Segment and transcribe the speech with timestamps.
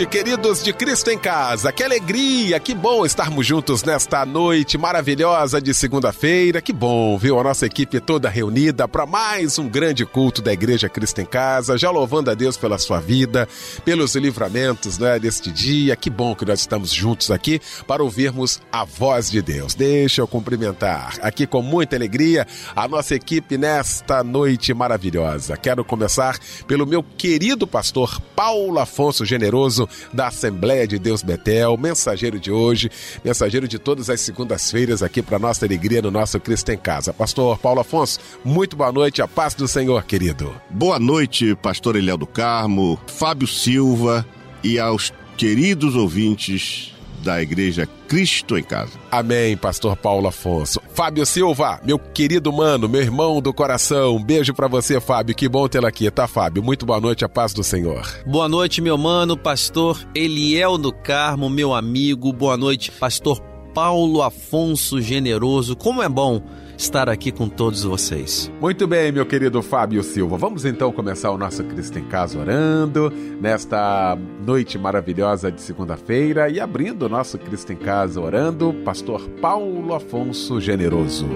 [0.00, 1.70] Queridos de Cristo em Casa.
[1.70, 6.62] Que alegria, que bom estarmos juntos nesta noite maravilhosa de segunda-feira.
[6.62, 7.38] Que bom, viu?
[7.38, 11.76] A nossa equipe toda reunida para mais um grande culto da Igreja Cristo em Casa,
[11.76, 13.46] já louvando a Deus pela sua vida,
[13.84, 15.94] pelos livramentos né, deste dia.
[15.94, 19.74] Que bom que nós estamos juntos aqui para ouvirmos a voz de Deus.
[19.74, 25.54] Deixa eu cumprimentar aqui com muita alegria a nossa equipe nesta noite maravilhosa.
[25.54, 29.81] Quero começar pelo meu querido pastor Paulo Afonso Generoso
[30.12, 32.90] da Assembleia de Deus Betel, mensageiro de hoje,
[33.24, 37.12] mensageiro de todas as segundas-feiras aqui para nossa alegria no nosso Cristo em Casa.
[37.12, 40.54] Pastor Paulo Afonso, muito boa noite, a paz do Senhor, querido.
[40.70, 44.26] Boa noite, pastor Eliel do Carmo, Fábio Silva
[44.62, 46.91] e aos queridos ouvintes
[47.22, 48.92] da Igreja Cristo em Casa.
[49.10, 50.80] Amém, Pastor Paulo Afonso.
[50.94, 55.34] Fábio Silva, meu querido mano, meu irmão do coração, um beijo para você, Fábio.
[55.34, 56.62] Que bom tê-lo aqui, tá, Fábio?
[56.62, 58.06] Muito boa noite, a paz do Senhor.
[58.26, 62.32] Boa noite, meu mano, Pastor Eliel do Carmo, meu amigo.
[62.32, 63.40] Boa noite, Pastor
[63.72, 65.74] Paulo Afonso Generoso.
[65.74, 66.42] Como é bom
[66.76, 68.50] estar aqui com todos vocês.
[68.60, 70.36] Muito bem, meu querido Fábio Silva.
[70.36, 76.60] Vamos então começar o nosso Cristo em Casa orando nesta noite maravilhosa de segunda-feira e
[76.60, 81.26] abrindo o nosso Cristo em Casa orando, Pastor Paulo Afonso Generoso.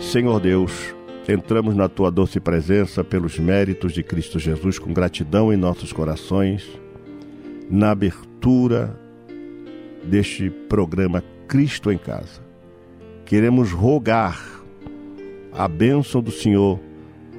[0.00, 0.94] Senhor Deus,
[1.28, 6.66] entramos na tua doce presença pelos méritos de Cristo Jesus com gratidão em nossos corações,
[7.70, 8.98] na abertura
[10.04, 12.40] deste programa Cristo em Casa.
[13.24, 14.40] Queremos rogar
[15.52, 16.78] a bênção do Senhor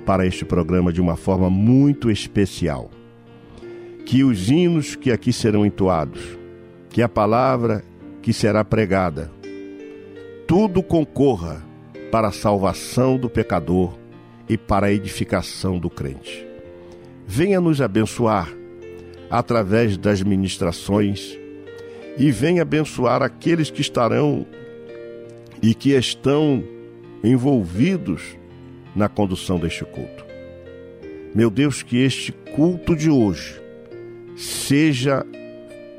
[0.05, 2.89] para este programa de uma forma muito especial.
[4.05, 6.38] Que os hinos que aqui serão entoados,
[6.89, 7.83] que a palavra
[8.21, 9.31] que será pregada,
[10.47, 11.61] tudo concorra
[12.11, 13.94] para a salvação do pecador
[14.47, 16.45] e para a edificação do crente.
[17.25, 18.56] Venha nos abençoar
[19.29, 21.38] através das ministrações
[22.17, 24.45] e venha abençoar aqueles que estarão
[25.61, 26.63] e que estão
[27.23, 28.38] envolvidos
[28.95, 30.25] na condução deste culto.
[31.35, 33.61] Meu Deus, que este culto de hoje
[34.35, 35.25] seja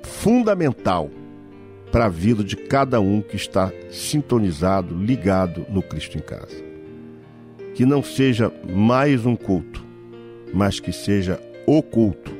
[0.02, 1.10] fundamental
[1.92, 6.56] para a vida de cada um que está sintonizado, ligado no Cristo em Casa.
[7.74, 9.84] Que não seja mais um culto,
[10.52, 12.37] mas que seja o culto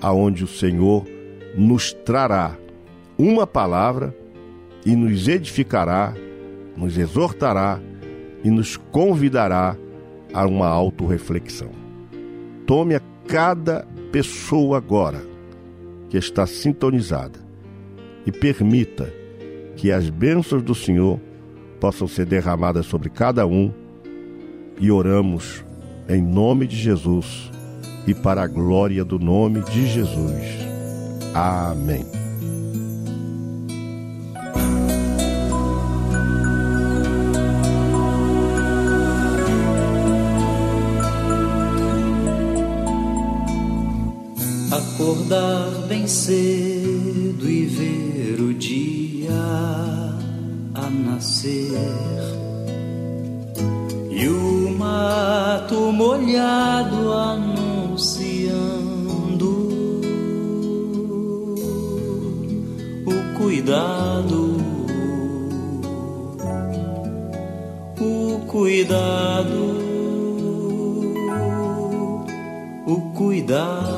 [0.00, 1.04] aonde o Senhor
[1.56, 2.56] nos trará
[3.18, 4.14] uma palavra
[4.84, 6.14] e nos edificará,
[6.76, 7.80] nos exortará
[8.44, 9.76] e nos convidará
[10.32, 11.70] a uma autorreflexão.
[12.66, 15.22] Tome a cada pessoa agora
[16.08, 17.38] que está sintonizada
[18.24, 19.12] e permita
[19.76, 21.20] que as bênçãos do Senhor
[21.80, 23.72] possam ser derramadas sobre cada um
[24.78, 25.64] e oramos
[26.08, 27.50] em nome de Jesus
[28.06, 30.42] e para a glória do nome de Jesus.
[31.34, 32.06] Amém.
[44.70, 46.45] Acordar bem cedo
[63.46, 64.56] cuidado,
[68.00, 69.64] o cuidado,
[72.86, 73.95] o cuidado.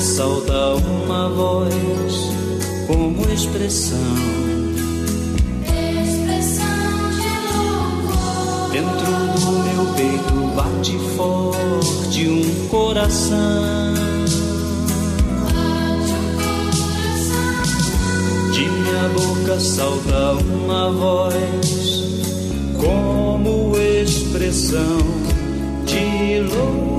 [0.00, 1.72] Salta uma voz
[2.86, 3.98] como expressão.
[8.72, 9.06] Dentro
[9.40, 13.94] do meu peito bate forte um coração.
[18.52, 22.04] De minha boca salta uma voz
[22.76, 24.98] como expressão
[25.86, 26.93] de louvor.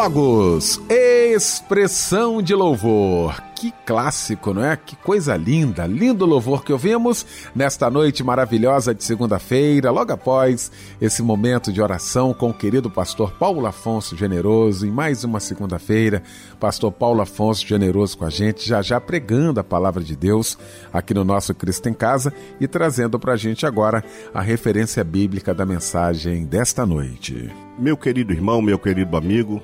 [0.00, 3.42] Logos, expressão de louvor.
[3.56, 4.76] Que clássico, não é?
[4.76, 10.70] Que coisa linda, lindo louvor que ouvimos nesta noite maravilhosa de segunda-feira, logo após
[11.00, 16.22] esse momento de oração com o querido pastor Paulo Afonso Generoso, em mais uma segunda-feira,
[16.60, 20.56] pastor Paulo Afonso Generoso com a gente, já já pregando a palavra de Deus
[20.92, 25.52] aqui no nosso Cristo em Casa e trazendo para a gente agora a referência bíblica
[25.52, 27.50] da mensagem desta noite.
[27.76, 29.60] Meu querido irmão, meu querido amigo,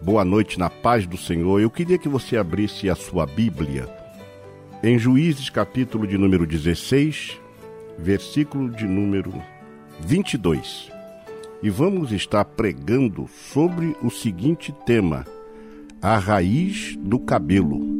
[0.00, 1.60] boa noite na paz do Senhor.
[1.60, 3.88] Eu queria que você abrisse a sua Bíblia
[4.82, 7.38] em Juízes, capítulo de número 16,
[7.98, 9.34] versículo de número
[10.00, 10.90] 22.
[11.62, 15.26] E vamos estar pregando sobre o seguinte tema:
[16.00, 17.98] a raiz do cabelo.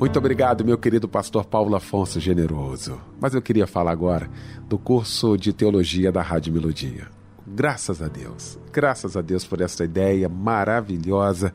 [0.00, 3.00] Muito obrigado, meu querido pastor Paulo Afonso Generoso.
[3.20, 4.28] Mas eu queria falar agora
[4.68, 7.23] do curso de teologia da Rádio Melodia.
[7.46, 11.52] Graças a Deus, graças a Deus por esta ideia maravilhosa,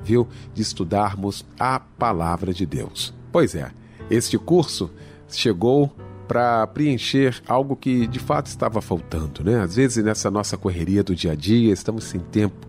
[0.00, 3.14] viu, de estudarmos a palavra de Deus.
[3.30, 3.70] Pois é,
[4.10, 4.90] este curso
[5.28, 5.94] chegou
[6.26, 9.60] para preencher algo que de fato estava faltando, né?
[9.60, 12.66] Às vezes nessa nossa correria do dia a dia, estamos sem tempo,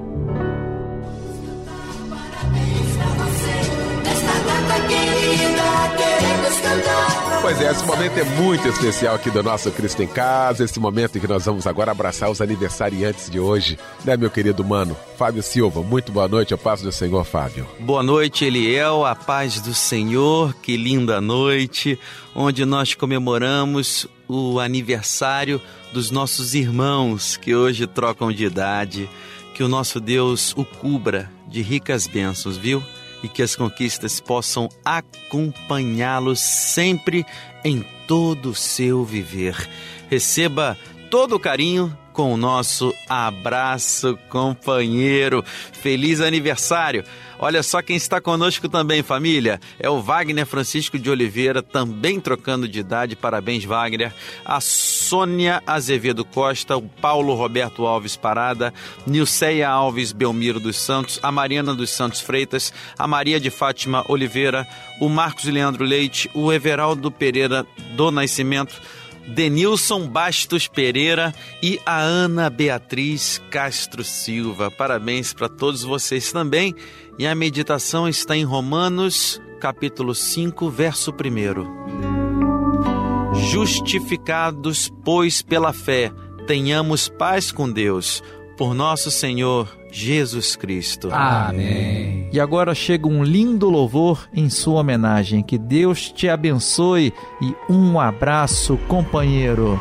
[7.40, 11.16] Pois é, esse momento é muito especial aqui do nosso Cristo em Casa, esse momento
[11.16, 14.96] em que nós vamos agora abraçar os aniversariantes de hoje, né, meu querido mano?
[15.16, 17.66] Fábio Silva, muito boa noite, a paz do Senhor, Fábio.
[17.78, 21.98] Boa noite, Eliel, a paz do Senhor, que linda noite,
[22.34, 25.60] onde nós comemoramos o aniversário
[25.92, 29.08] dos nossos irmãos que hoje trocam de idade.
[29.54, 32.82] Que o nosso Deus o cubra de ricas bênçãos, viu?
[33.22, 37.24] E que as conquistas possam acompanhá-lo sempre
[37.64, 39.68] em todo o seu viver.
[40.08, 40.76] Receba
[41.10, 45.44] todo o carinho com o nosso abraço, companheiro.
[45.70, 47.04] Feliz aniversário!
[47.38, 49.60] Olha só quem está conosco também, família.
[49.78, 53.14] É o Wagner Francisco de Oliveira, também trocando de idade.
[53.14, 54.14] Parabéns, Wagner.
[54.42, 58.72] A Sônia Azevedo Costa, o Paulo Roberto Alves Parada,
[59.06, 64.66] Nilceia Alves Belmiro dos Santos, a Mariana dos Santos Freitas, a Maria de Fátima Oliveira,
[64.98, 68.80] o Marcos Leandro Leite, o Everaldo Pereira do Nascimento
[69.26, 74.70] Denilson Bastos Pereira e a Ana Beatriz Castro Silva.
[74.70, 76.74] Parabéns para todos vocês também.
[77.18, 83.34] E a meditação está em Romanos, capítulo 5, verso 1.
[83.50, 86.12] Justificados, pois, pela fé,
[86.46, 88.22] tenhamos paz com Deus,
[88.56, 91.08] por nosso Senhor Jesus Cristo.
[91.12, 92.15] Amém.
[92.32, 95.42] E agora chega um lindo louvor em sua homenagem.
[95.42, 99.80] Que Deus te abençoe e um abraço, companheiro.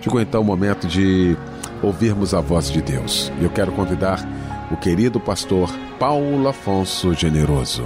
[0.00, 1.36] Chegou então o momento de
[1.82, 3.32] ouvirmos a voz de Deus.
[3.40, 4.20] Eu quero convidar
[4.70, 7.84] o querido pastor Paulo Afonso Generoso.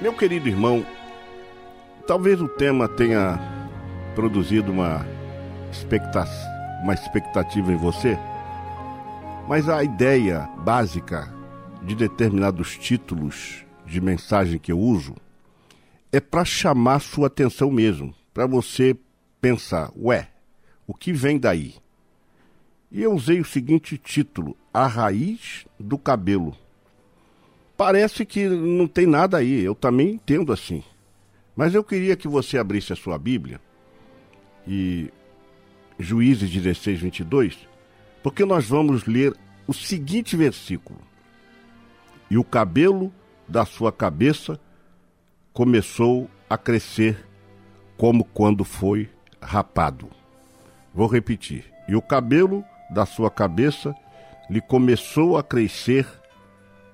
[0.00, 0.86] Meu querido irmão,
[2.06, 3.38] talvez o tema tenha
[4.14, 5.06] produzido uma,
[5.70, 6.24] expecta
[6.82, 8.18] uma expectativa em você,
[9.46, 11.30] mas a ideia básica
[11.82, 15.14] de determinados títulos de mensagem que eu uso
[16.12, 18.96] é para chamar sua atenção mesmo, para você
[19.40, 20.30] pensar, ué,
[20.86, 21.74] o que vem daí?
[22.90, 26.56] E eu usei o seguinte título: A Raiz do Cabelo.
[27.76, 30.82] Parece que não tem nada aí, eu também entendo assim.
[31.54, 33.60] Mas eu queria que você abrisse a sua Bíblia
[34.66, 35.10] e
[35.98, 37.58] Juízes 16, 22,
[38.22, 39.34] porque nós vamos ler
[39.66, 40.98] o seguinte versículo:
[42.30, 43.12] E o cabelo
[43.48, 44.60] da sua cabeça
[45.56, 47.26] começou a crescer
[47.96, 49.08] como quando foi
[49.40, 50.10] rapado.
[50.92, 51.64] Vou repetir.
[51.88, 53.96] E o cabelo da sua cabeça
[54.50, 56.06] lhe começou a crescer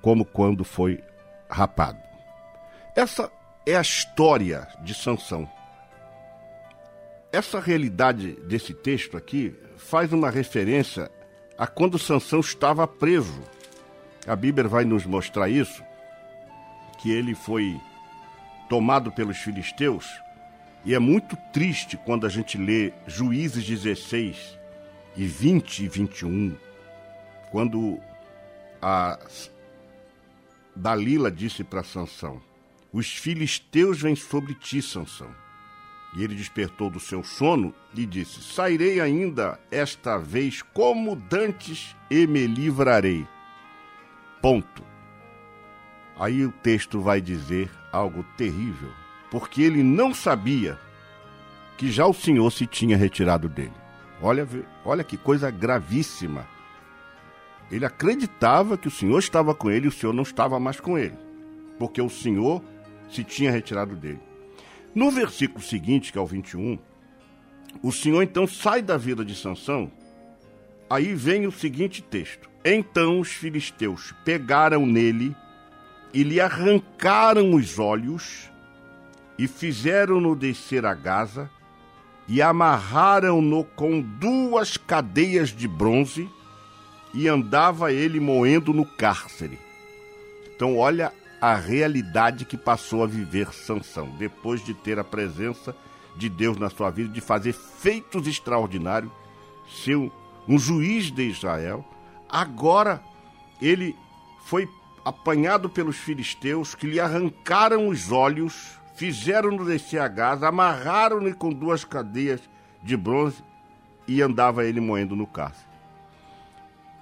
[0.00, 1.02] como quando foi
[1.50, 1.98] rapado.
[2.94, 3.28] Essa
[3.66, 5.50] é a história de Sansão.
[7.32, 11.10] Essa realidade desse texto aqui faz uma referência
[11.58, 13.42] a quando Sansão estava preso.
[14.24, 15.82] A Bíblia vai nos mostrar isso,
[17.00, 17.76] que ele foi
[18.72, 20.08] tomado pelos filisteus,
[20.82, 24.58] e é muito triste quando a gente lê Juízes 16
[25.14, 26.56] e 20 e 21,
[27.50, 28.00] quando
[28.80, 29.18] a
[30.74, 32.40] Dalila disse para Sansão:
[32.90, 35.28] Os filisteus vêm sobre ti, Sansão.
[36.16, 42.26] E ele despertou do seu sono e disse: Sairei ainda esta vez como dantes e
[42.26, 43.26] me livrarei.
[44.40, 44.82] Ponto.
[46.18, 48.90] Aí o texto vai dizer algo terrível,
[49.30, 50.78] porque ele não sabia
[51.76, 53.72] que já o Senhor se tinha retirado dele.
[54.20, 54.48] Olha,
[54.84, 56.46] olha que coisa gravíssima.
[57.70, 60.98] Ele acreditava que o Senhor estava com ele e o Senhor não estava mais com
[60.98, 61.16] ele,
[61.78, 62.62] porque o Senhor
[63.10, 64.20] se tinha retirado dele.
[64.94, 66.78] No versículo seguinte, que é o 21,
[67.82, 69.90] o Senhor então sai da vida de Sansão.
[70.88, 75.34] Aí vem o seguinte texto: Então os filisteus pegaram nele
[76.12, 78.50] e lhe arrancaram os olhos
[79.38, 81.50] e fizeram-no descer a Gaza
[82.28, 86.28] e amarraram-no com duas cadeias de bronze
[87.14, 89.58] e andava ele moendo no cárcere.
[90.54, 95.74] Então olha a realidade que passou a viver Sansão, depois de ter a presença
[96.16, 99.10] de Deus na sua vida, de fazer feitos extraordinários,
[99.84, 101.84] ser um juiz de Israel.
[102.28, 103.02] Agora
[103.60, 103.96] ele
[104.44, 104.68] foi
[105.04, 111.84] apanhado pelos filisteus que lhe arrancaram os olhos, fizeram-no descer a Gaza, amarraram-no com duas
[111.84, 112.40] cadeias
[112.82, 113.42] de bronze
[114.06, 115.70] e andava ele moendo no cárcere.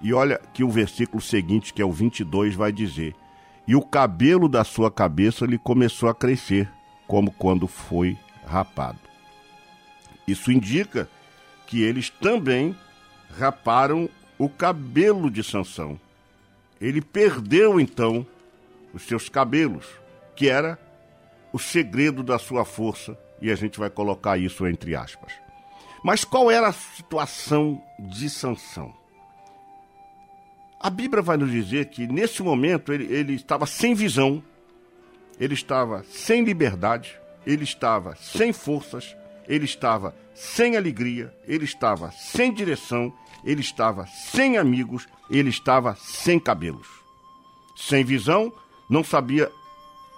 [0.01, 3.15] E olha que o versículo seguinte, que é o 22, vai dizer:
[3.67, 6.69] e o cabelo da sua cabeça lhe começou a crescer,
[7.07, 8.99] como quando foi rapado.
[10.27, 11.09] Isso indica
[11.67, 12.75] que eles também
[13.37, 15.99] raparam o cabelo de Sansão.
[16.81, 18.25] Ele perdeu então
[18.91, 19.85] os seus cabelos,
[20.35, 20.79] que era
[21.53, 25.31] o segredo da sua força, e a gente vai colocar isso entre aspas.
[26.03, 28.93] Mas qual era a situação de Sansão?
[30.79, 34.43] A Bíblia vai nos dizer que nesse momento ele, ele estava sem visão,
[35.39, 39.15] ele estava sem liberdade, ele estava sem forças,
[39.47, 43.13] ele estava sem alegria, ele estava sem direção,
[43.43, 46.87] ele estava sem amigos, ele estava sem cabelos.
[47.75, 48.51] Sem visão,
[48.89, 49.51] não sabia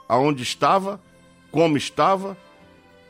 [0.07, 1.01] aonde estava,
[1.51, 2.37] como estava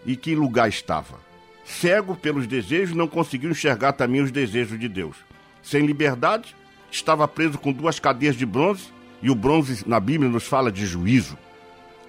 [0.05, 1.19] e que lugar estava.
[1.65, 5.15] Cego pelos desejos, não conseguiu enxergar também os desejos de Deus.
[5.61, 6.55] Sem liberdade,
[6.91, 10.85] estava preso com duas cadeias de bronze, e o bronze na Bíblia nos fala de
[10.85, 11.37] juízo.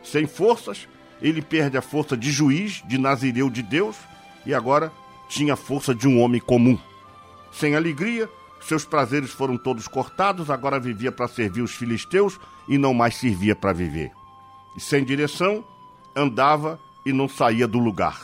[0.02, 0.88] Sem forças,
[1.22, 3.96] ele perde a força de juiz, de nazireu de Deus,
[4.44, 4.92] e agora
[5.28, 6.76] tinha a força de um homem comum.
[7.54, 8.28] Sem alegria,
[8.60, 12.38] seus prazeres foram todos cortados, agora vivia para servir os filisteus
[12.68, 14.10] e não mais servia para viver.
[14.76, 15.64] E sem direção,
[16.14, 18.18] andava e não saía do lugar.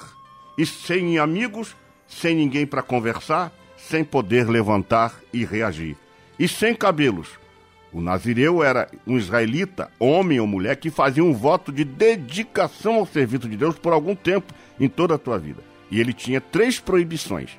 [0.59, 1.77] E sem amigos,
[2.09, 5.97] sem ninguém para conversar, sem poder levantar e reagir
[6.40, 7.29] e sem cabelos.
[7.93, 13.07] O nazireu era um israelita, homem ou mulher, que fazia um voto de dedicação ao
[13.07, 15.62] serviço de Deus por algum tempo em toda a tua vida.
[15.90, 17.51] E ele tinha três proibições.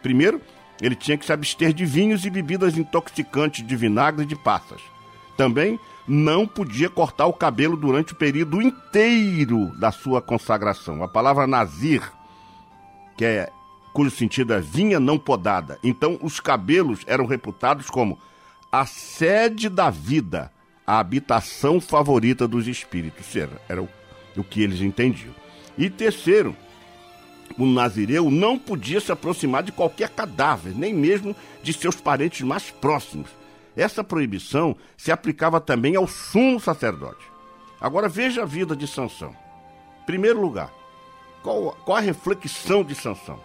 [0.00, 0.40] Primeiro,
[0.80, 4.80] ele tinha que se abster de vinhos e bebidas intoxicantes de vinagre e de passas.
[5.36, 11.02] Também não podia cortar o cabelo durante o período inteiro da sua consagração.
[11.02, 12.02] A palavra nazir,
[13.16, 13.50] que é
[13.92, 15.78] cujo sentido é vinha não podada.
[15.82, 18.18] Então, os cabelos eram reputados como
[18.72, 20.50] a sede da vida,
[20.86, 23.34] a habitação favorita dos espíritos.
[23.34, 23.88] Era, era o,
[24.36, 25.34] o que eles entendiam.
[25.76, 26.56] E terceiro,
[27.58, 32.70] o nazireu não podia se aproximar de qualquer cadáver, nem mesmo de seus parentes mais
[32.70, 33.28] próximos.
[33.76, 37.24] Essa proibição se aplicava também ao sumo sacerdote.
[37.80, 39.34] Agora veja a vida de Sansão.
[40.06, 40.72] Primeiro lugar,
[41.42, 43.40] qual, qual a reflexão de Sansão?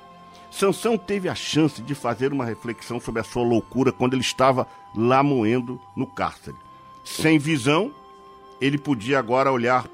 [0.52, 4.68] Sansão teve a chance de fazer uma reflexão sobre a sua loucura quando ele estava
[4.96, 6.56] lá moendo no cárcere.
[7.04, 7.94] Sem visão,
[8.60, 9.86] ele podia agora olhar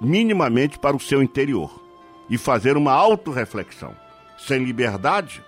[0.00, 1.87] minimamente para o seu interior
[2.28, 3.94] e fazer uma autorreflexão.
[4.36, 5.42] Sem liberdade,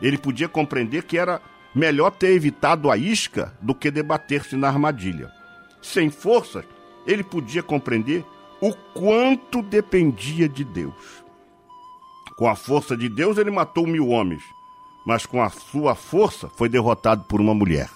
[0.00, 1.40] ele podia compreender que era
[1.74, 5.30] melhor ter evitado a isca do que debater-se na armadilha.
[5.80, 6.64] Sem força,
[7.06, 8.24] ele podia compreender
[8.60, 11.24] o quanto dependia de Deus.
[12.36, 14.42] Com a força de Deus, ele matou mil homens,
[15.04, 17.90] mas com a sua força foi derrotado por uma mulher.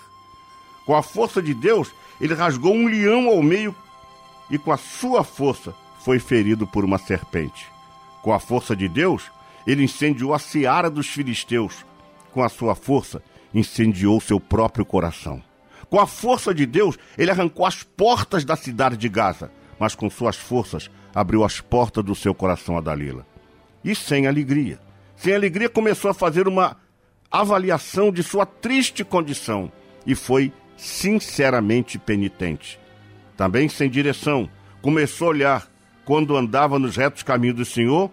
[0.87, 3.74] Com a força de Deus, ele rasgou um leão ao meio
[4.51, 7.74] e com a sua força foi ferido por uma serpente.
[8.25, 9.31] Com a força de Deus,
[9.66, 11.85] ele incendiou a seara dos filisteus.
[12.33, 13.22] Com a sua força,
[13.53, 15.43] incendiou seu próprio coração.
[15.91, 20.09] Com a força de Deus, ele arrancou as portas da cidade de Gaza, mas com
[20.09, 23.27] suas forças abriu as portas do seu coração a Dalila.
[23.85, 24.81] E sem alegria.
[25.14, 26.79] Sem alegria começou a fazer uma
[27.31, 29.70] avaliação de sua triste condição
[30.07, 32.81] e foi sinceramente penitente.
[33.37, 34.49] Também sem direção,
[34.81, 35.74] começou a olhar
[36.05, 38.11] quando andava nos retos caminhos do Senhor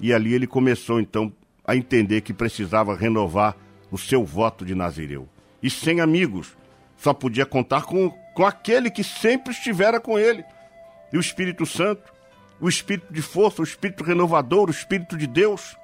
[0.00, 1.32] e ali ele começou então
[1.64, 3.56] a entender que precisava renovar
[3.90, 5.28] o seu voto de Nazireu.
[5.62, 6.56] E sem amigos,
[6.96, 10.44] só podia contar com, com aquele que sempre estivera com ele.
[11.12, 12.12] E o Espírito Santo,
[12.60, 15.76] o Espírito de força, o Espírito renovador, o Espírito de Deus.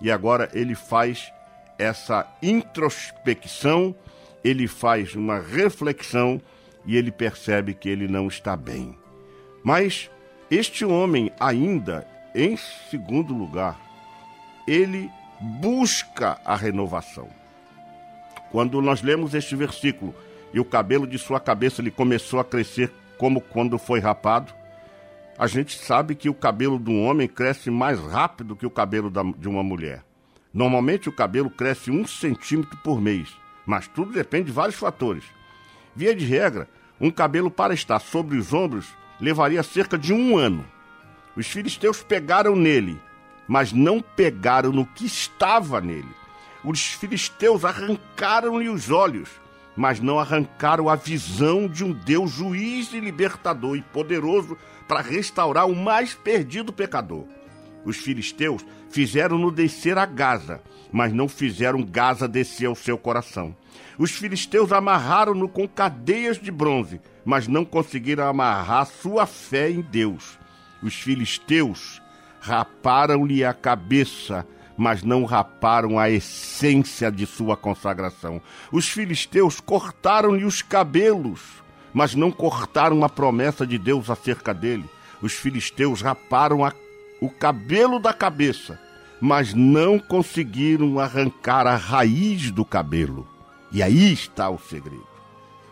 [0.00, 1.32] E agora ele faz
[1.78, 3.94] essa introspecção,
[4.42, 6.40] ele faz uma reflexão
[6.86, 8.96] e ele percebe que ele não está bem.
[9.62, 10.10] Mas
[10.56, 12.56] este homem, ainda em
[12.90, 13.78] segundo lugar,
[14.66, 17.28] ele busca a renovação.
[18.50, 20.14] Quando nós lemos este versículo,
[20.52, 24.54] e o cabelo de sua cabeça lhe começou a crescer como quando foi rapado,
[25.36, 29.10] a gente sabe que o cabelo de um homem cresce mais rápido que o cabelo
[29.36, 30.04] de uma mulher.
[30.52, 33.28] Normalmente o cabelo cresce um centímetro por mês,
[33.66, 35.24] mas tudo depende de vários fatores.
[35.96, 36.68] Via de regra,
[37.00, 38.94] um cabelo para estar sobre os ombros
[39.24, 40.64] levaria cerca de um ano.
[41.34, 43.00] Os filisteus pegaram nele,
[43.48, 46.24] mas não pegaram no que estava nele
[46.64, 49.28] os filisteus arrancaram-lhe os olhos,
[49.76, 54.56] mas não arrancaram a visão de um Deus juiz e libertador e poderoso
[54.88, 57.26] para restaurar o mais perdido pecador.
[57.84, 60.62] Os filisteus fizeram-no descer a Gaza,
[60.94, 63.52] mas não fizeram Gaza descer ao seu coração.
[63.98, 70.38] Os filisteus amarraram-no com cadeias de bronze, mas não conseguiram amarrar sua fé em Deus.
[70.80, 72.00] Os filisteus
[72.38, 78.40] raparam-lhe a cabeça, mas não raparam a essência de sua consagração.
[78.70, 81.40] Os filisteus cortaram-lhe os cabelos,
[81.92, 84.84] mas não cortaram a promessa de Deus acerca dele.
[85.20, 86.72] Os filisteus raparam a,
[87.20, 88.78] o cabelo da cabeça,
[89.20, 93.26] mas não conseguiram arrancar a raiz do cabelo.
[93.72, 95.06] E aí está o segredo.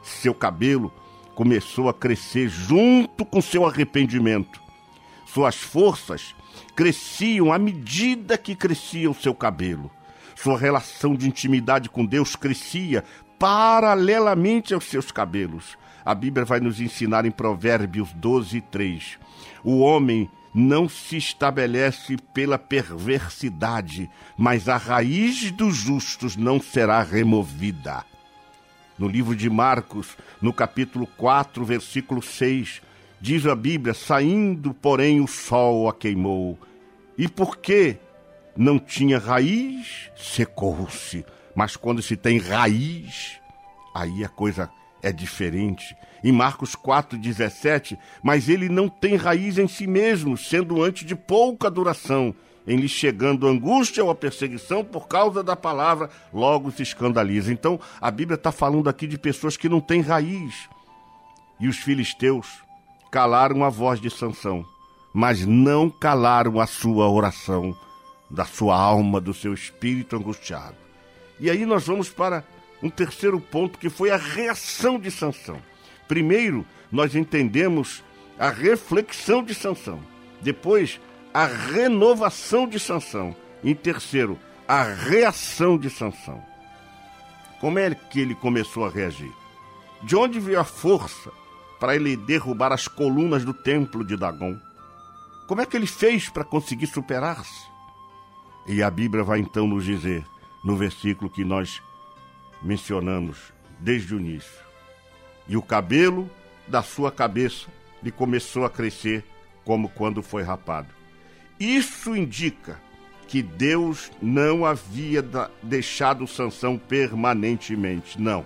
[0.02, 0.92] Seu cabelo
[1.34, 4.60] começou a crescer junto com seu arrependimento.
[5.26, 6.34] Suas forças
[6.74, 9.90] cresciam à medida que crescia o seu cabelo.
[10.34, 13.04] Sua relação de intimidade com Deus crescia
[13.38, 15.76] paralelamente aos seus cabelos.
[16.04, 19.18] A Bíblia vai nos ensinar em Provérbios 12, 3.
[19.62, 28.04] O homem não se estabelece pela perversidade, mas a raiz dos justos não será removida.
[28.98, 32.82] No livro de Marcos, no capítulo 4, versículo 6,
[33.22, 36.58] Diz a Bíblia: saindo, porém, o sol a queimou.
[37.16, 37.96] E porque
[38.56, 41.24] não tinha raiz, secou-se.
[41.54, 43.38] Mas quando se tem raiz,
[43.94, 44.68] aí a coisa
[45.00, 45.94] é diferente.
[46.22, 51.70] Em Marcos 4,17, mas ele não tem raiz em si mesmo, sendo antes de pouca
[51.70, 52.34] duração.
[52.66, 57.52] Em lhe chegando angústia ou a perseguição por causa da palavra, logo se escandaliza.
[57.52, 60.68] Então, a Bíblia está falando aqui de pessoas que não têm raiz.
[61.58, 62.46] E os filisteus
[63.10, 64.64] calaram a voz de Sansão,
[65.12, 67.76] mas não calaram a sua oração,
[68.30, 70.76] da sua alma, do seu espírito angustiado.
[71.38, 72.44] E aí nós vamos para
[72.82, 75.58] um terceiro ponto que foi a reação de Sansão.
[76.12, 78.04] Primeiro, nós entendemos
[78.38, 79.98] a reflexão de Sansão.
[80.42, 81.00] Depois,
[81.32, 83.34] a renovação de Sansão.
[83.64, 84.38] Em terceiro,
[84.68, 86.44] a reação de Sansão.
[87.62, 89.32] Como é que ele começou a reagir?
[90.02, 91.32] De onde veio a força
[91.80, 94.60] para ele derrubar as colunas do templo de Dagon?
[95.48, 97.66] Como é que ele fez para conseguir superar-se?
[98.66, 100.26] E a Bíblia vai então nos dizer,
[100.62, 101.80] no versículo que nós
[102.62, 103.50] mencionamos
[103.80, 104.61] desde o início:
[105.48, 106.30] E o cabelo
[106.66, 107.68] da sua cabeça
[108.02, 109.24] lhe começou a crescer
[109.64, 110.88] como quando foi rapado.
[111.58, 112.80] Isso indica
[113.28, 115.24] que Deus não havia
[115.62, 118.20] deixado Sansão permanentemente.
[118.20, 118.44] Não,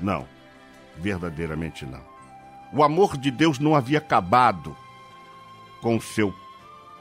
[0.00, 0.26] não,
[0.98, 2.00] verdadeiramente não.
[2.72, 4.76] O amor de Deus não havia acabado
[5.80, 6.34] com o seu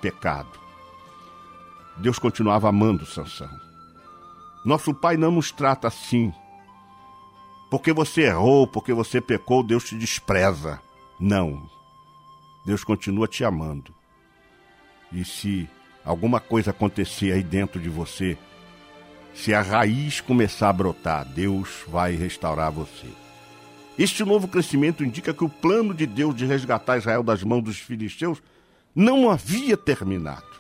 [0.02, 0.60] pecado.
[1.98, 3.50] Deus continuava amando Sansão.
[4.66, 6.34] Nosso Pai não nos trata assim.
[7.72, 10.82] Porque você errou, porque você pecou, Deus te despreza.
[11.18, 11.70] Não.
[12.66, 13.96] Deus continua te amando.
[15.10, 15.70] E se
[16.04, 18.38] alguma coisa acontecer aí dentro de você,
[19.34, 23.08] se a raiz começar a brotar, Deus vai restaurar você.
[23.98, 27.78] Este novo crescimento indica que o plano de Deus de resgatar Israel das mãos dos
[27.78, 28.44] filisteus
[28.94, 30.52] não havia terminado.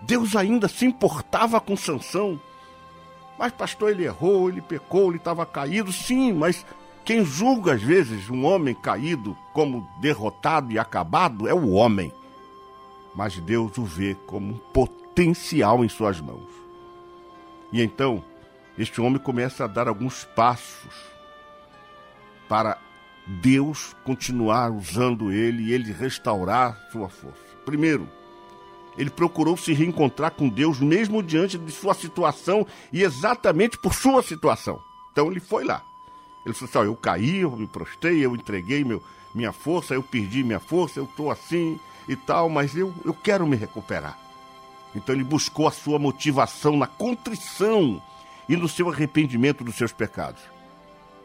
[0.00, 2.40] Deus ainda se importava com Sansão.
[3.40, 6.64] Mas pastor, ele errou, ele pecou, ele estava caído, sim, mas
[7.04, 12.12] quem julga às vezes um homem caído como derrotado e acabado é o homem
[13.14, 16.50] mas Deus o vê como um potencial em suas mãos.
[17.72, 18.22] E então,
[18.78, 20.94] este homem começa a dar alguns passos
[22.48, 22.78] para
[23.26, 27.56] Deus continuar usando ele e ele restaurar sua força.
[27.64, 28.08] Primeiro,
[28.96, 34.22] ele procurou se reencontrar com Deus mesmo diante de sua situação e exatamente por sua
[34.22, 34.80] situação.
[35.12, 35.82] Então ele foi lá.
[36.44, 39.02] Ele falou assim: ó, eu caí, eu me prostei, eu entreguei meu,
[39.34, 41.78] minha força, eu perdi minha força, eu estou assim,
[42.08, 44.18] e tal, mas eu, eu quero me recuperar.
[44.94, 48.02] Então ele buscou a sua motivação na contrição
[48.48, 50.42] e no seu arrependimento dos seus pecados.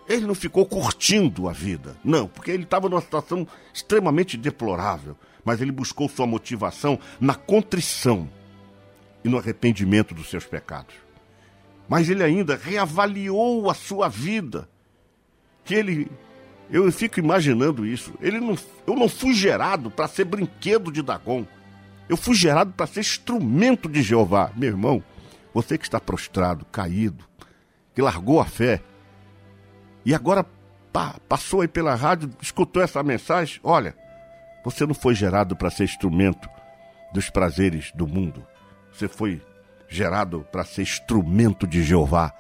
[0.07, 5.61] Ele não ficou curtindo a vida, não, porque ele estava numa situação extremamente deplorável, mas
[5.61, 8.27] ele buscou sua motivação na contrição
[9.23, 10.95] e no arrependimento dos seus pecados.
[11.87, 14.67] Mas ele ainda reavaliou a sua vida,
[15.63, 16.11] que ele
[16.69, 18.13] eu fico imaginando isso.
[18.19, 21.45] Ele não, eu não fui gerado para ser brinquedo de Dagon.
[22.09, 24.51] Eu fui gerado para ser instrumento de Jeová.
[24.55, 25.03] Meu irmão,
[25.53, 27.23] você que está prostrado, caído,
[27.93, 28.81] que largou a fé,
[30.03, 30.45] e agora
[30.91, 33.95] pá, passou aí pela rádio, escutou essa mensagem, olha,
[34.65, 36.49] você não foi gerado para ser instrumento
[37.13, 38.45] dos prazeres do mundo.
[38.91, 39.39] Você foi
[39.87, 42.33] gerado para ser instrumento de Jeová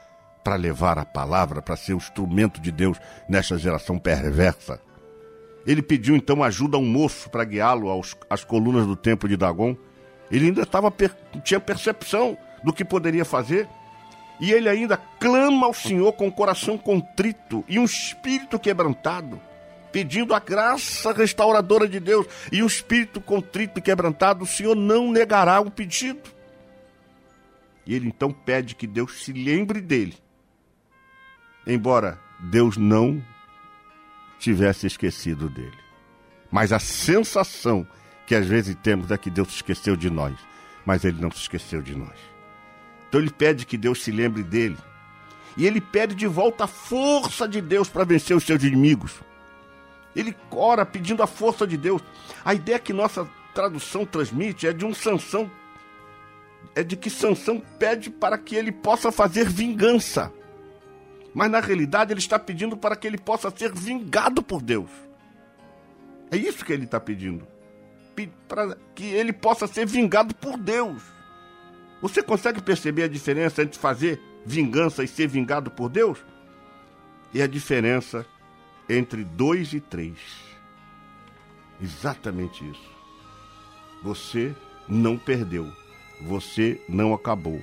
[0.43, 2.97] para levar a palavra, para ser o instrumento de Deus
[3.29, 4.81] nesta geração perversa.
[5.67, 7.89] Ele pediu então ajuda a um moço para guiá-lo
[8.29, 9.75] às colunas do templo de Dagon.
[10.31, 10.91] Ele ainda estava
[11.43, 13.67] tinha percepção do que poderia fazer.
[14.39, 19.39] E ele ainda clama ao Senhor com o coração contrito e um espírito quebrantado,
[19.95, 22.27] pedindo a graça restauradora de Deus.
[22.51, 26.29] E um espírito contrito e quebrantado, o Senhor não negará o pedido.
[27.85, 30.17] E ele então pede que Deus se lembre dele
[31.65, 33.23] embora Deus não
[34.39, 35.77] tivesse esquecido dele.
[36.51, 37.87] Mas a sensação
[38.27, 40.35] que às vezes temos é que Deus se esqueceu de nós,
[40.85, 42.17] mas ele não se esqueceu de nós.
[43.07, 44.77] Então ele pede que Deus se lembre dele.
[45.57, 49.21] E ele pede de volta a força de Deus para vencer os seus inimigos.
[50.15, 52.01] Ele ora pedindo a força de Deus.
[52.43, 55.49] A ideia que nossa tradução transmite é de um Sansão
[56.73, 60.33] é de que Sansão pede para que ele possa fazer vingança
[61.35, 64.89] mas na realidade ele está pedindo para que ele possa ser vingado por Deus.
[66.31, 67.45] É isso que ele está pedindo.
[68.47, 71.03] Para que ele possa ser vingado por Deus.
[72.01, 76.19] Você consegue perceber a diferença entre fazer vingança e ser vingado por Deus?
[77.33, 78.25] E a diferença
[78.89, 80.17] entre dois e três.
[81.81, 82.95] Exatamente isso.
[84.03, 84.55] Você
[84.87, 85.71] não perdeu.
[86.21, 87.61] Você não acabou.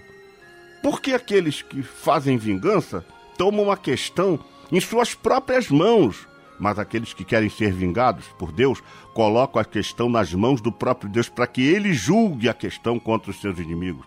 [0.83, 3.05] Porque aqueles que fazem vingança
[3.39, 4.39] tomam a questão
[4.71, 6.29] em suas próprias mãos.
[6.59, 8.83] Mas aqueles que querem ser vingados por Deus
[9.15, 13.31] colocam a questão nas mãos do próprio Deus para que ele julgue a questão contra
[13.31, 14.07] os seus inimigos.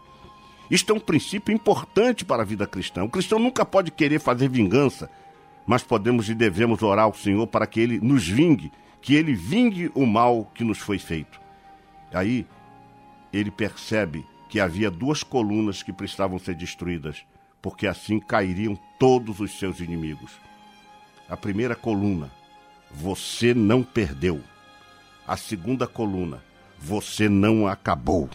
[0.69, 3.03] Isto é um princípio importante para a vida cristã.
[3.03, 5.09] O cristão nunca pode querer fazer vingança,
[5.65, 9.91] mas podemos e devemos orar ao Senhor para que ele nos vingue, que ele vingue
[9.93, 11.39] o mal que nos foi feito.
[12.13, 12.45] Aí
[13.33, 17.25] ele percebe que havia duas colunas que precisavam ser destruídas
[17.65, 20.33] porque assim cairiam todos os seus inimigos.
[21.27, 22.29] A primeira coluna
[22.91, 24.39] você não perdeu.
[25.27, 26.43] A segunda coluna,
[26.77, 28.29] você não acabou.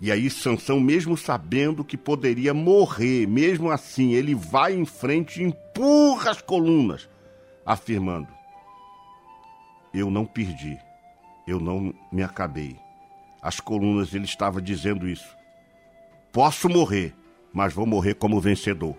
[0.00, 5.44] E aí Sansão, mesmo sabendo que poderia morrer, mesmo assim, ele vai em frente e
[5.44, 7.08] empurra as colunas,
[7.64, 8.28] afirmando:
[9.94, 10.78] Eu não perdi,
[11.46, 12.76] eu não me acabei.
[13.40, 15.36] As colunas, ele estava dizendo isso.
[16.32, 17.14] Posso morrer,
[17.52, 18.94] mas vou morrer como vencedor.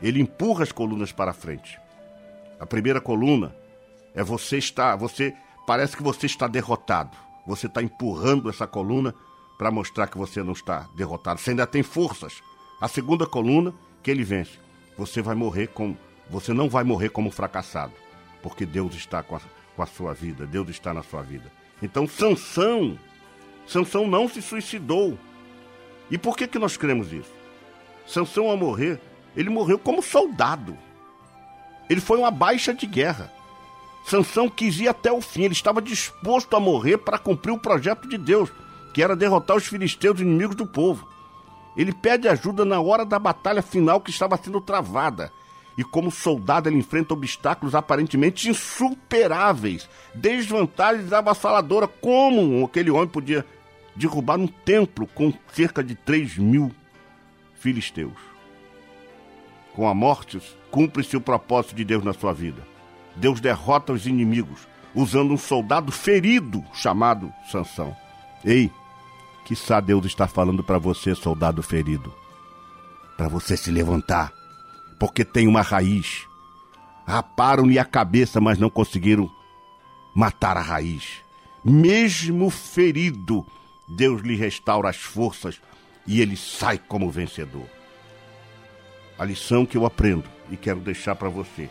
[0.00, 1.80] Ele empurra as colunas para frente.
[2.60, 3.56] A primeira coluna
[4.14, 5.34] é você está, você
[5.66, 7.16] parece que você está derrotado.
[7.46, 9.14] Você está empurrando essa coluna
[9.60, 11.38] para mostrar que você não está derrotado.
[11.38, 12.42] Você ainda tem forças.
[12.80, 14.58] A segunda coluna, que ele vence.
[14.96, 15.94] Você vai morrer com.
[16.30, 17.92] Você não vai morrer como fracassado.
[18.42, 19.40] Porque Deus está com a,
[19.76, 20.46] com a sua vida.
[20.46, 21.52] Deus está na sua vida.
[21.82, 22.98] Então, Sansão.
[23.66, 25.18] Sansão não se suicidou.
[26.10, 27.34] E por que, que nós cremos isso?
[28.06, 28.98] Sansão ao morrer,
[29.36, 30.74] ele morreu como soldado.
[31.90, 33.30] Ele foi uma baixa de guerra.
[34.06, 38.08] Sansão quis ir até o fim, ele estava disposto a morrer para cumprir o projeto
[38.08, 38.50] de Deus
[38.92, 41.08] que era derrotar os filisteus inimigos do povo.
[41.76, 45.32] Ele pede ajuda na hora da batalha final que estava sendo travada.
[45.78, 51.88] E como soldado ele enfrenta obstáculos aparentemente insuperáveis, desvantagens avassaladoras.
[52.00, 53.46] Como aquele homem podia
[53.94, 56.70] derrubar um templo com cerca de 3 mil
[57.54, 58.12] filisteus?
[59.72, 62.66] Com a morte, cumpre-se o propósito de Deus na sua vida.
[63.16, 67.96] Deus derrota os inimigos usando um soldado ferido chamado Sansão.
[68.44, 68.70] Ei,
[69.44, 72.14] Quizá Deus está falando para você, soldado ferido,
[73.16, 74.32] para você se levantar,
[74.98, 76.26] porque tem uma raiz.
[77.06, 79.30] Raparam-lhe a cabeça, mas não conseguiram
[80.14, 81.18] matar a raiz.
[81.64, 83.44] Mesmo ferido,
[83.88, 85.60] Deus lhe restaura as forças
[86.06, 87.66] e ele sai como vencedor.
[89.18, 91.68] A lição que eu aprendo e quero deixar para você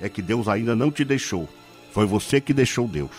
[0.00, 1.48] é que Deus ainda não te deixou.
[1.92, 3.12] Foi você que deixou Deus.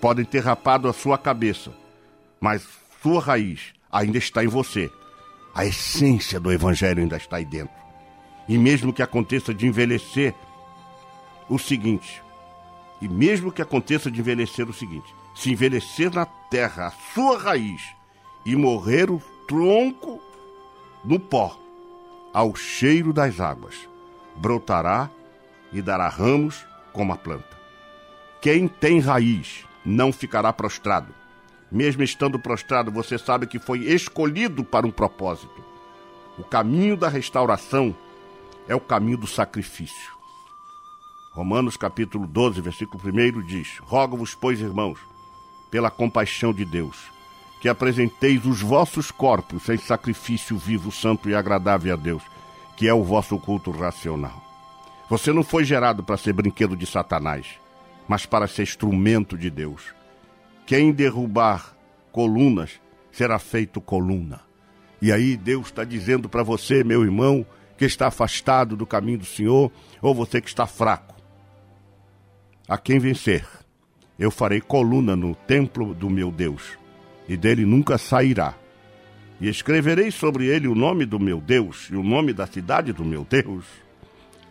[0.00, 1.72] Podem ter rapado a sua cabeça,
[2.40, 2.66] mas
[3.04, 4.90] sua raiz ainda está em você.
[5.54, 7.76] A essência do Evangelho ainda está aí dentro.
[8.48, 10.34] E mesmo que aconteça de envelhecer,
[11.46, 12.22] o seguinte,
[13.02, 17.82] e mesmo que aconteça de envelhecer o seguinte, se envelhecer na terra a sua raiz
[18.42, 20.18] e morrer o tronco
[21.04, 21.60] no pó,
[22.32, 23.86] ao cheiro das águas,
[24.34, 25.10] brotará
[25.70, 27.54] e dará ramos como a planta.
[28.40, 31.14] Quem tem raiz não ficará prostrado
[31.74, 35.60] mesmo estando prostrado, você sabe que foi escolhido para um propósito.
[36.38, 37.92] O caminho da restauração
[38.68, 40.14] é o caminho do sacrifício.
[41.32, 45.00] Romanos capítulo 12, versículo 1 diz: Rogo-vos, pois, irmãos,
[45.68, 47.10] pela compaixão de Deus,
[47.60, 52.22] que apresenteis os vossos corpos em sacrifício vivo, santo e agradável a Deus,
[52.76, 54.40] que é o vosso culto racional.
[55.10, 57.58] Você não foi gerado para ser brinquedo de Satanás,
[58.06, 59.92] mas para ser instrumento de Deus.
[60.66, 61.76] Quem derrubar
[62.10, 62.80] colunas
[63.12, 64.40] será feito coluna.
[65.00, 67.44] E aí Deus está dizendo para você, meu irmão,
[67.76, 71.14] que está afastado do caminho do Senhor, ou você que está fraco.
[72.66, 73.46] A quem vencer,
[74.18, 76.78] eu farei coluna no templo do meu Deus,
[77.28, 78.54] e dele nunca sairá.
[79.40, 83.04] E escreverei sobre ele o nome do meu Deus e o nome da cidade do
[83.04, 83.66] meu Deus,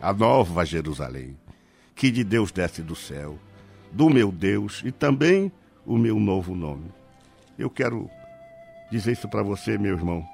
[0.00, 1.36] a nova Jerusalém,
[1.96, 3.38] que de Deus desce do céu,
[3.90, 5.50] do meu Deus e também
[5.86, 6.90] o meu novo nome.
[7.58, 8.10] Eu quero
[8.90, 10.26] dizer isso para você, meu irmão.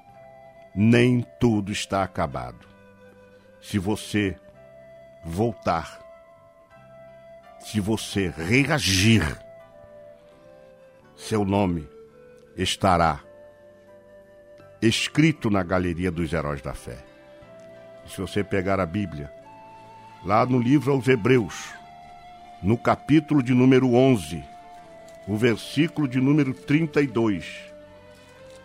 [0.75, 2.67] Nem tudo está acabado.
[3.61, 4.37] Se você
[5.25, 6.01] voltar,
[7.61, 9.23] se você reagir,
[11.17, 11.87] seu nome
[12.57, 13.21] estará
[14.81, 16.99] escrito na galeria dos heróis da fé.
[18.07, 19.31] Se você pegar a Bíblia,
[20.25, 21.73] lá no livro aos Hebreus,
[22.63, 24.43] no capítulo de número 11,
[25.27, 27.47] o versículo de número 32.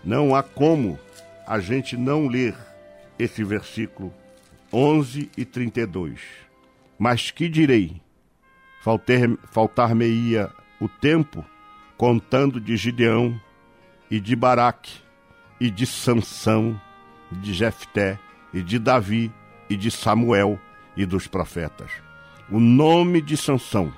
[0.03, 0.99] Não há como
[1.45, 2.55] a gente não ler
[3.17, 4.13] esse versículo
[4.71, 6.19] 11 e 32.
[6.97, 8.01] Mas que direi?
[9.51, 11.43] Faltar-me-ia o tempo
[11.97, 13.39] contando de Gideão
[14.11, 14.99] e de Baraque
[15.59, 16.79] e de Sansão,
[17.31, 18.19] de Jefté
[18.53, 19.31] e de Davi
[19.69, 20.59] e de Samuel
[20.95, 21.89] e dos profetas.
[22.49, 23.91] O nome de Sansão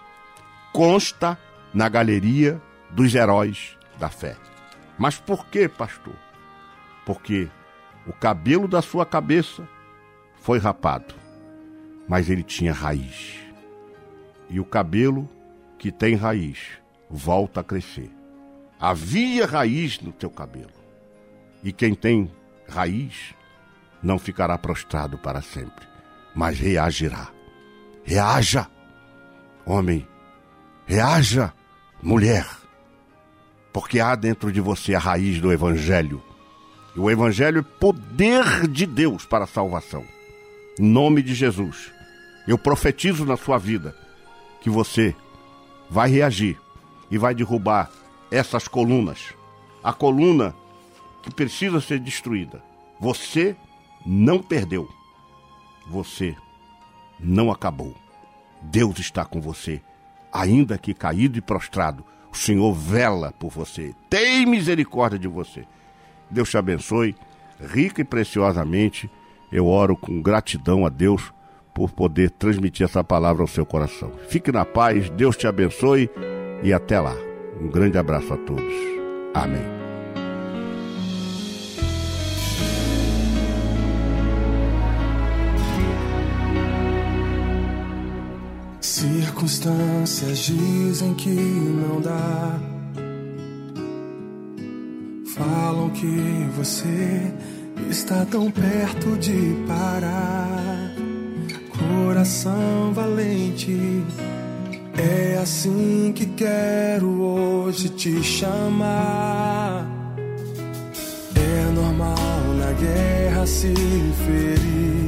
[0.72, 1.38] consta
[1.78, 2.60] na galeria
[2.90, 4.36] dos heróis da fé.
[4.98, 6.16] Mas por que, pastor?
[7.06, 7.48] Porque
[8.08, 9.70] o cabelo da sua cabeça
[10.42, 11.14] foi rapado,
[12.10, 13.38] mas ele tinha raiz.
[14.50, 15.30] E o cabelo
[15.78, 18.10] que tem raiz volta a crescer.
[18.80, 20.74] Havia raiz no teu cabelo.
[21.64, 22.32] E quem tem
[22.68, 23.36] raiz
[24.02, 25.86] não ficará prostrado para sempre,
[26.34, 27.28] mas reagirá.
[28.04, 28.68] Reaja!
[29.64, 30.08] Homem,
[30.88, 31.54] reaja,
[32.02, 32.48] mulher,
[33.74, 36.22] porque há dentro de você a raiz do Evangelho.
[36.96, 40.04] E o Evangelho é poder de Deus para a salvação.
[40.80, 41.92] Em nome de Jesus,
[42.48, 43.96] eu profetizo na sua vida
[44.62, 45.16] que você
[45.90, 46.60] vai reagir
[47.10, 47.92] e vai derrubar
[48.32, 49.34] essas colunas.
[49.84, 50.56] A coluna
[51.22, 52.64] que precisa ser destruída.
[53.00, 53.56] Você
[54.06, 54.90] não perdeu.
[55.90, 56.36] Você
[57.20, 57.96] não acabou.
[58.62, 59.82] Deus está com você.
[60.38, 63.94] Ainda que caído e prostrado, o Senhor vela por você.
[64.10, 65.66] Tem misericórdia de você.
[66.30, 67.16] Deus te abençoe
[67.60, 69.10] rica e preciosamente.
[69.52, 71.34] Eu oro com gratidão a Deus
[71.74, 74.12] por poder transmitir essa palavra ao seu coração.
[74.28, 76.10] Fique na paz, Deus te abençoe
[76.64, 77.16] e até lá.
[77.62, 78.74] Um grande abraço a todos.
[79.34, 79.77] Amém.
[89.48, 92.60] Circunstâncias dizem que não dá.
[95.38, 97.34] Falam que você
[97.90, 100.94] está tão perto de parar.
[101.80, 104.04] Coração valente,
[104.98, 109.88] é assim que quero hoje te chamar.
[111.36, 112.18] É normal
[112.60, 113.74] na guerra se
[114.26, 115.07] ferir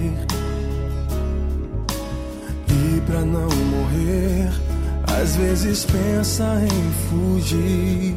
[3.10, 4.50] pra não morrer.
[5.20, 8.16] Às vezes pensa em fugir,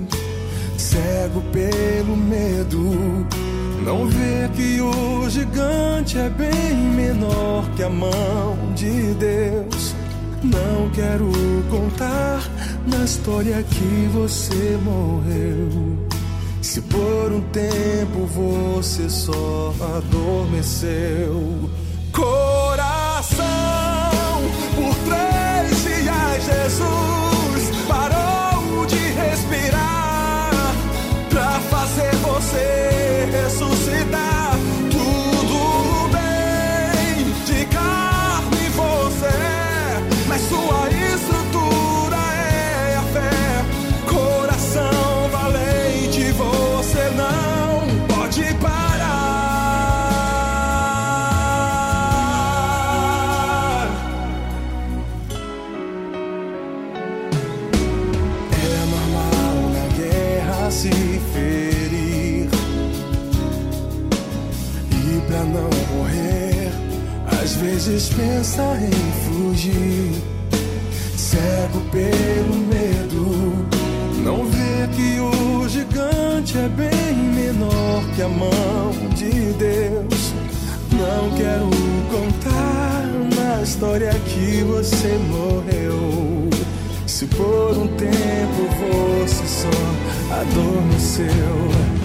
[0.77, 3.27] cego pelo medo.
[3.85, 9.95] Não vê que o gigante é bem menor que a mão de Deus.
[10.45, 11.33] Não quero
[11.71, 12.43] contar
[12.87, 15.99] na história que você morreu.
[16.61, 21.69] Se por um tempo você só adormeceu,
[26.63, 30.51] Jesus parou de respirar
[31.29, 33.72] pra fazer você ressuscitar.
[67.87, 70.13] Vezes pensa em fugir,
[71.17, 73.67] cego pelo medo.
[74.23, 80.33] Não vê que o gigante é bem menor que a mão de Deus.
[80.93, 81.71] Não quero
[82.11, 83.05] contar
[83.35, 86.51] na história que você morreu.
[87.07, 92.02] Se por um tempo você só adormeceu.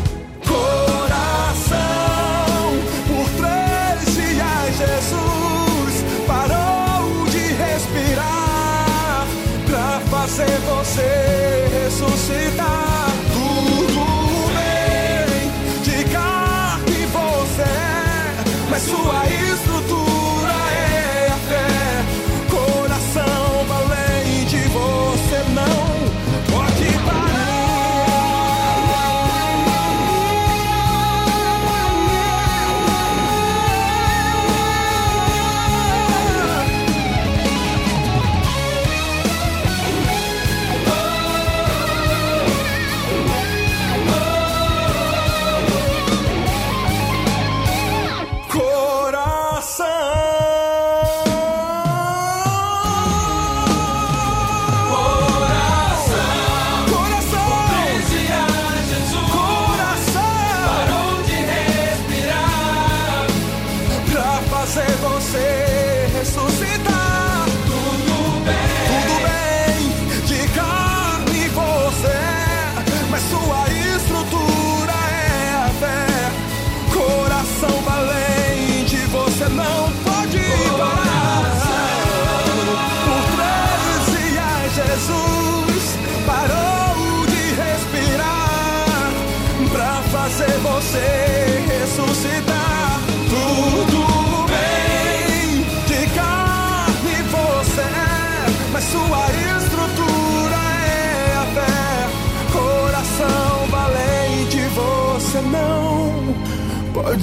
[10.28, 13.08] Fazer você ressuscitar.
[13.34, 14.06] Tudo
[14.54, 19.26] bem, de carne você, mas sua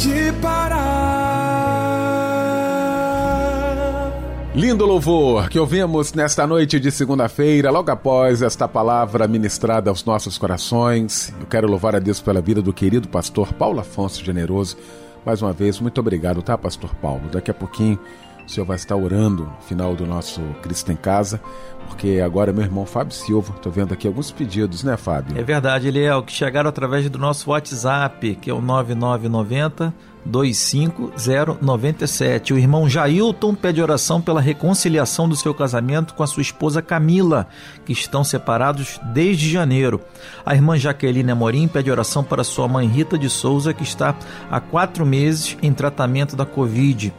[0.05, 0.85] pode parar.
[4.55, 10.39] Lindo louvor que ouvimos nesta noite de segunda-feira, logo após esta palavra ministrada aos nossos
[10.39, 11.33] corações.
[11.41, 14.77] Eu quero louvar a Deus pela vida do querido pastor Paulo Afonso Generoso.
[15.25, 17.23] Mais uma vez, muito obrigado, tá, pastor Paulo?
[17.33, 17.99] Daqui a pouquinho
[18.47, 21.41] o senhor vai estar orando no final do nosso Cristo em Casa,
[21.89, 25.39] porque agora meu irmão Fábio Silva, estou vendo aqui alguns pedidos, né, Fábio?
[25.39, 29.93] É verdade, ele é que chegaram através do nosso WhatsApp, que é o 9990
[30.25, 32.55] 25097.
[32.55, 37.47] O irmão Jailton pede oração pela reconciliação do seu casamento com a sua esposa Camila,
[37.85, 40.01] que estão separados desde janeiro.
[40.45, 44.15] A irmã Jaqueline Amorim pede oração para sua mãe Rita de Souza, que está
[44.51, 47.13] há quatro meses em tratamento da Covid.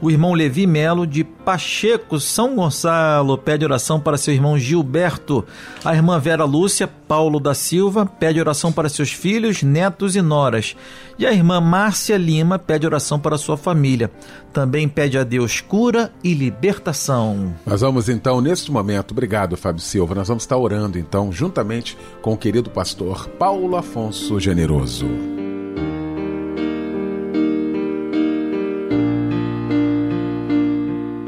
[0.00, 5.44] O irmão Levi Melo, de Pacheco, São Gonçalo, pede oração para seu irmão Gilberto.
[5.84, 10.76] A irmã Vera Lúcia Paulo da Silva pede oração para seus filhos, netos e noras.
[11.18, 14.10] E a irmã Márcia Lima pede oração para sua família.
[14.52, 17.54] Também pede a Deus cura e libertação.
[17.64, 22.32] Nós vamos então, neste momento, obrigado, Fábio Silva, nós vamos estar orando então, juntamente com
[22.32, 25.35] o querido pastor Paulo Afonso Generoso.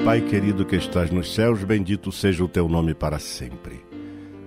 [0.09, 3.85] Pai querido que estás nos céus, bendito seja o teu nome para sempre.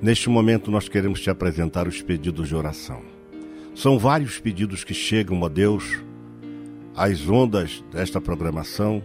[0.02, 3.04] Neste momento nós queremos te apresentar os pedidos de oração.
[3.76, 6.00] São vários pedidos que chegam, ó Deus,
[6.96, 9.04] às ondas desta programação.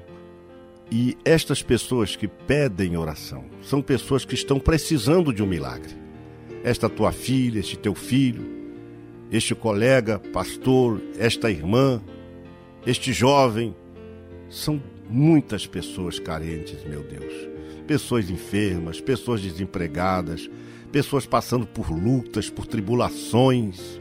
[0.91, 5.95] E estas pessoas que pedem oração são pessoas que estão precisando de um milagre.
[6.65, 8.47] Esta tua filha, este teu filho,
[9.31, 12.01] este colega, pastor, esta irmã,
[12.87, 13.77] este jovem,
[14.49, 17.33] são muitas pessoas carentes, meu Deus.
[17.87, 20.51] Pessoas enfermas, pessoas desempregadas,
[20.91, 24.01] pessoas passando por lutas, por tribulações.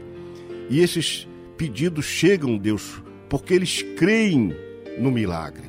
[0.68, 4.54] E esses pedidos chegam, Deus, porque eles creem
[4.98, 5.64] no milagre.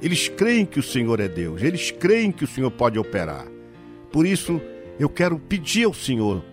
[0.00, 3.46] Eles creem que o Senhor é Deus, eles creem que o Senhor pode operar.
[4.10, 4.60] Por isso,
[4.98, 6.44] eu quero pedir ao Senhor,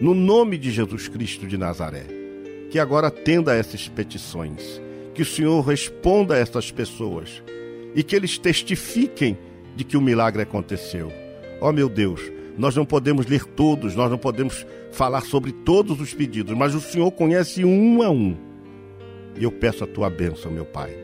[0.00, 2.06] no nome de Jesus Cristo de Nazaré,
[2.70, 4.80] que agora atenda a essas petições,
[5.14, 7.42] que o Senhor responda a essas pessoas
[7.96, 9.38] e que eles testifiquem
[9.74, 11.10] de que o milagre aconteceu.
[11.60, 12.20] Ó oh, meu Deus,
[12.58, 16.80] nós não podemos ler todos, nós não podemos falar sobre todos os pedidos, mas o
[16.80, 18.36] Senhor conhece um a um.
[19.38, 20.94] E eu peço a tua bênção, meu Pai,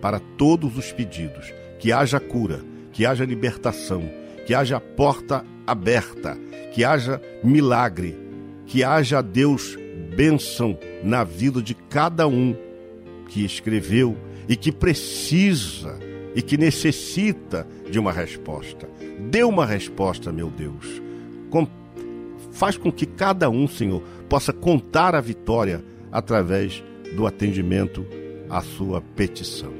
[0.00, 2.60] para todos os pedidos, que haja cura,
[2.92, 4.02] que haja libertação,
[4.46, 6.38] que haja porta aberta,
[6.74, 8.14] que haja milagre,
[8.66, 9.78] que haja, Deus,
[10.14, 12.54] bênção na vida de cada um
[13.28, 14.16] que escreveu
[14.48, 18.88] e que precisa e que necessita de uma resposta.
[19.30, 21.02] Dê uma resposta, meu Deus.
[21.50, 21.66] Com,
[22.52, 26.82] faz com que cada um, Senhor, possa contar a vitória através
[27.14, 28.06] do atendimento
[28.48, 29.72] à sua petição.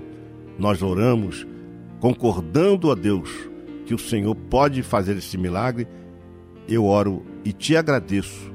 [0.59, 1.47] Nós oramos
[2.01, 3.31] concordando a Deus
[3.87, 5.87] que o Senhor pode fazer esse milagre.
[6.69, 8.53] Eu oro e te agradeço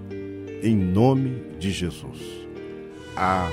[0.62, 2.20] em nome de Jesus.
[3.16, 3.52] Amém.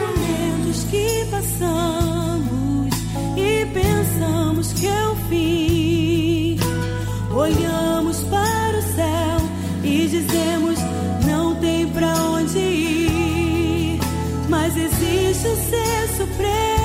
[0.00, 1.97] Momentos que passamos e
[4.58, 6.56] pensamos que é o fim.
[7.30, 9.38] Olhamos para o céu
[9.84, 10.78] e dizemos:
[11.26, 14.00] não tem pra onde ir.
[14.48, 16.77] Mas existe o ser supremo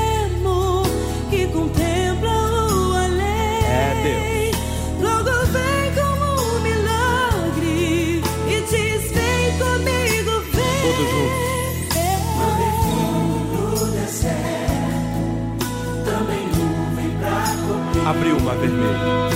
[18.06, 19.34] abriu o mar vermelho.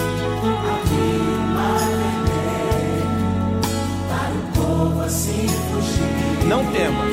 [6.47, 7.07] Não temas.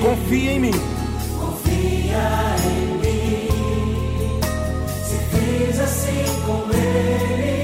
[0.00, 0.72] Confia em mim.
[1.38, 4.40] Confia em mim.
[5.04, 7.57] Se fiz assim com eles,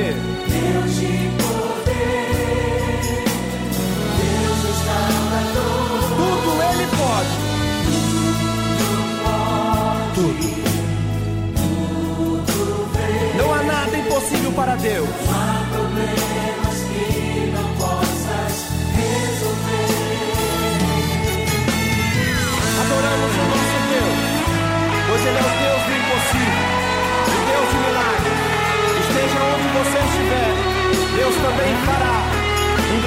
[0.00, 0.29] Deus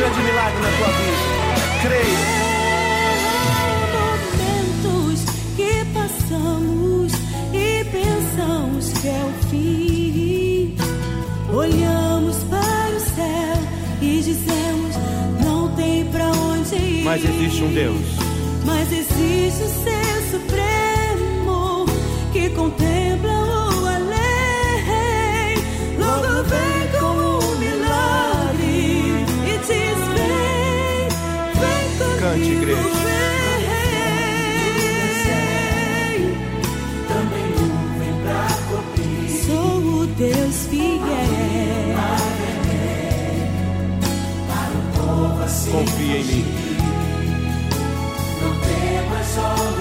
[0.03, 1.17] grande milagre na tua vida.
[1.81, 2.19] Creio.
[3.95, 5.19] Momentos
[5.55, 7.13] que passamos
[7.53, 10.75] e pensamos que é o fim.
[11.53, 13.57] Olhamos para o céu
[14.01, 14.95] e dizemos:
[15.41, 17.03] não tem pra onde ir.
[17.05, 18.05] Mas existe um Deus.
[18.65, 21.85] Mas existe o um ser supremo
[22.33, 22.92] que contém
[46.15, 46.45] em mim.
[48.41, 49.72] Não temas só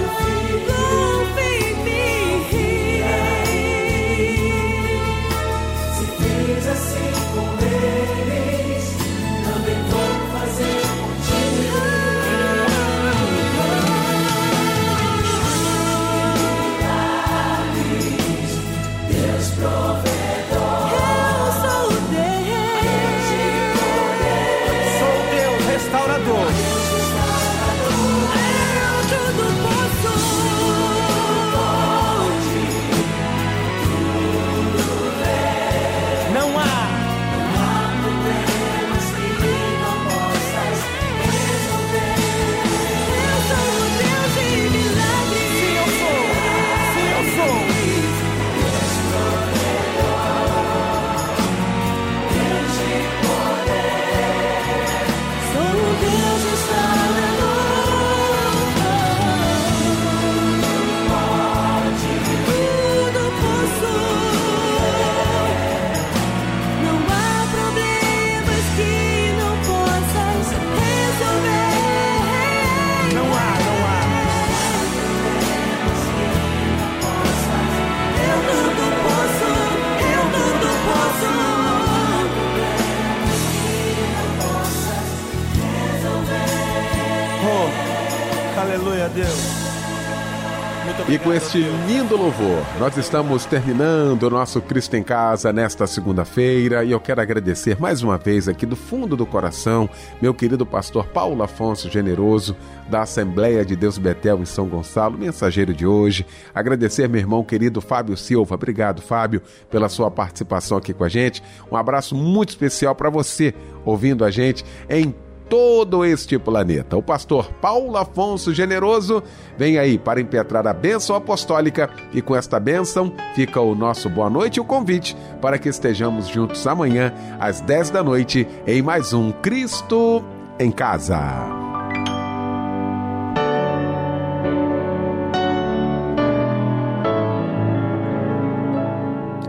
[92.83, 98.03] nós estamos terminando o nosso Cristo em Casa nesta segunda-feira e eu quero agradecer mais
[98.03, 99.89] uma vez aqui do fundo do coração
[100.21, 102.57] meu querido pastor Paulo Afonso Generoso
[102.89, 106.25] da Assembleia de Deus Betel em São Gonçalo, mensageiro de hoje.
[106.53, 108.55] Agradecer meu irmão querido Fábio Silva.
[108.55, 111.41] Obrigado, Fábio, pela sua participação aqui com a gente.
[111.71, 113.53] Um abraço muito especial para você
[113.85, 115.15] ouvindo a gente em
[115.49, 116.97] todo este planeta.
[116.97, 119.23] O pastor Paulo Afonso Generoso
[119.57, 124.29] vem aí para impetrar a bênção apostólica e com esta bênção fica o nosso boa
[124.29, 129.13] noite e o convite para que estejamos juntos amanhã às 10 da noite em mais
[129.13, 130.23] um Cristo
[130.59, 131.19] em Casa.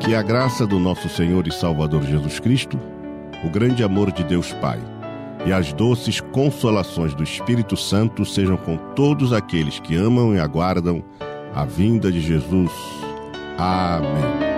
[0.00, 2.78] Que a graça do nosso Senhor e Salvador Jesus Cristo,
[3.42, 4.78] o grande amor de Deus Pai
[5.46, 11.04] e as doces consolações do Espírito Santo sejam com todos aqueles que amam e aguardam
[11.54, 12.72] a vinda de Jesus.
[13.58, 14.53] Amém.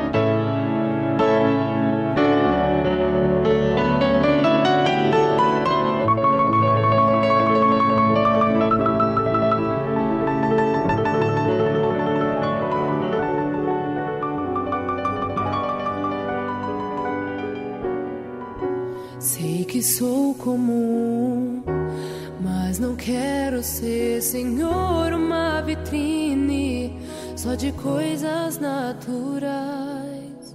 [27.46, 30.54] Só de coisas naturais.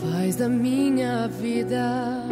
[0.00, 2.22] Faz da minha vida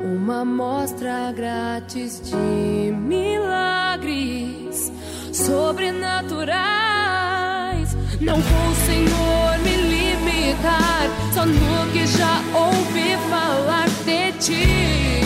[0.00, 4.90] uma amostra grátis de milagres
[5.32, 7.96] sobrenaturais.
[8.20, 15.22] Não vou, Senhor, me limitar só no que já ouvi falar de ti.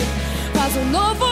[0.53, 1.28] Faz um novo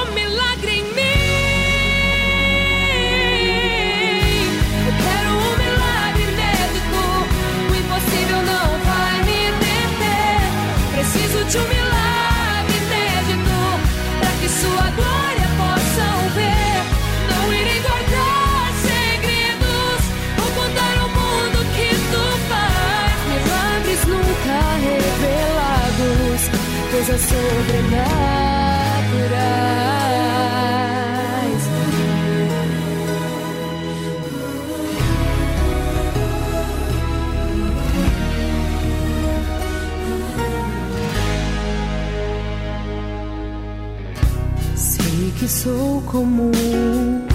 [45.39, 47.25] que sou comum,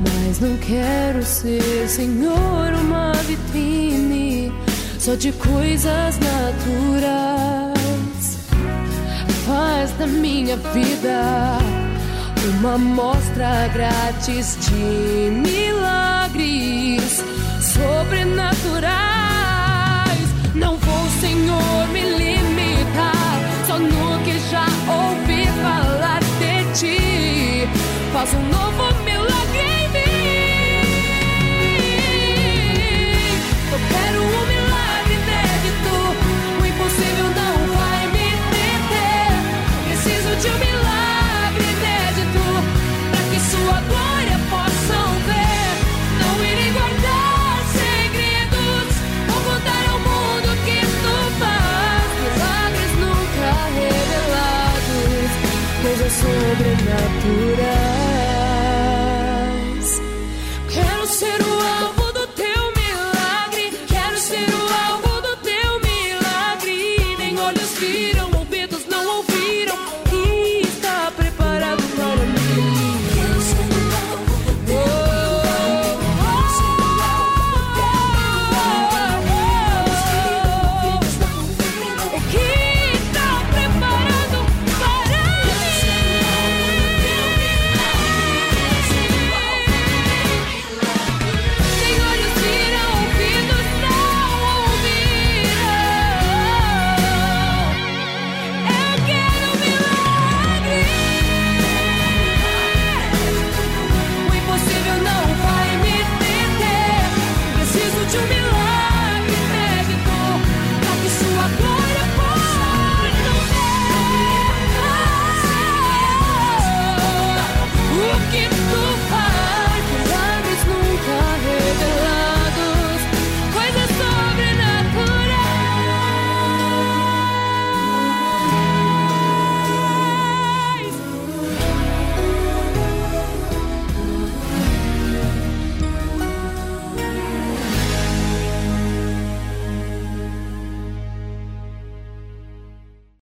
[0.00, 4.52] mas não quero ser, Senhor, uma vitrine
[4.98, 7.25] só de coisas naturais.
[9.56, 11.56] Faz da minha vida
[12.50, 17.24] uma amostra grátis de milagres
[17.62, 18.92] sobrenaturais.
[20.54, 27.66] Não vou, Senhor, me limitar só no que já ouvi falar de ti.
[28.12, 28.55] Faz um